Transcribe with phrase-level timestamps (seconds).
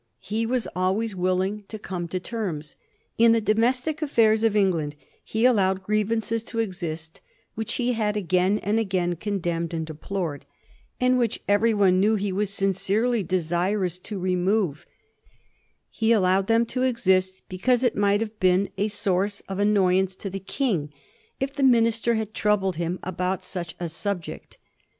[0.23, 2.75] He was always willing to come to terms.
[3.19, 7.21] In the domestic affairs of England he allowed grievances to exist
[7.53, 10.47] which he had again and again con demned and deplored,
[10.99, 14.87] and which every one knew he was sincerely desirous to remove;
[15.91, 20.31] he allowed them to exist because it might have been a source of annoyance to
[20.31, 20.91] the King
[21.39, 24.57] if the minister had troubled him about such a sub* ject.